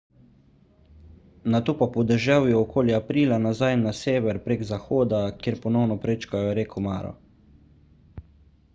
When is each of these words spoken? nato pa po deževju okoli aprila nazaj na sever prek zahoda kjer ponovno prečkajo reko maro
nato 1.55 1.75
pa 1.81 1.87
po 1.97 2.05
deževju 2.11 2.55
okoli 2.63 2.95
aprila 2.99 3.39
nazaj 3.45 3.71
na 3.83 3.93
sever 3.99 4.41
prek 4.49 4.67
zahoda 4.73 5.23
kjer 5.45 5.63
ponovno 5.67 6.03
prečkajo 6.07 6.59
reko 6.61 6.89
maro 6.91 7.17